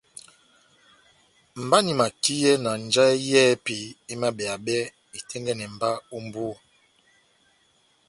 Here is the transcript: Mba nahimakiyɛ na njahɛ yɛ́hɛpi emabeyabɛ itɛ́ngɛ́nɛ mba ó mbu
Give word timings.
Mba 1.61 1.77
nahimakiyɛ 1.83 2.51
na 2.63 2.71
njahɛ 2.85 3.13
yɛ́hɛpi 3.29 3.75
emabeyabɛ 4.11 4.75
itɛ́ngɛ́nɛ 5.17 5.65
mba 5.75 5.89
ó 6.15 6.17
mbu 6.25 6.45